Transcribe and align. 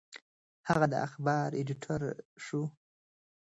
هغه 0.67 0.85
د 0.93 0.95
اخبار 1.07 1.49
ایډیټور 1.57 2.01
شو. 2.45 2.61